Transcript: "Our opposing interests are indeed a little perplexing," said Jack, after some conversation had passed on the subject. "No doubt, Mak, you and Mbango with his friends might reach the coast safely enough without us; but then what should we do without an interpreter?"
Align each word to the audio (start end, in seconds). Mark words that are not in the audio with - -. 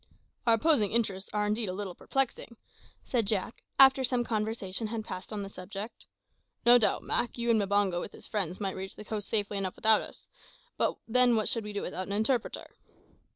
"Our 0.47 0.55
opposing 0.55 0.91
interests 0.91 1.29
are 1.31 1.45
indeed 1.45 1.69
a 1.69 1.73
little 1.73 1.93
perplexing," 1.93 2.57
said 3.05 3.27
Jack, 3.27 3.61
after 3.77 4.03
some 4.03 4.23
conversation 4.23 4.87
had 4.87 5.05
passed 5.05 5.31
on 5.31 5.43
the 5.43 5.47
subject. 5.47 6.07
"No 6.65 6.79
doubt, 6.79 7.03
Mak, 7.03 7.37
you 7.37 7.51
and 7.51 7.61
Mbango 7.61 7.99
with 8.01 8.13
his 8.13 8.25
friends 8.25 8.59
might 8.59 8.75
reach 8.75 8.95
the 8.95 9.05
coast 9.05 9.27
safely 9.29 9.59
enough 9.59 9.75
without 9.75 10.01
us; 10.01 10.27
but 10.75 10.95
then 11.07 11.35
what 11.35 11.49
should 11.49 11.63
we 11.63 11.71
do 11.71 11.83
without 11.83 12.07
an 12.07 12.13
interpreter?" 12.13 12.71